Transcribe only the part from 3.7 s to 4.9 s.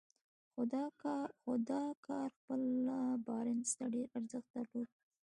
ته ډېر ارزښت درلود.